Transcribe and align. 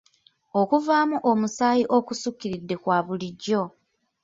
Okuvaamu 0.59 1.17
omusaayi 1.31 1.83
okussukkiridde 1.97 2.75
kwa 2.83 2.97
bulijjo. 3.05 3.63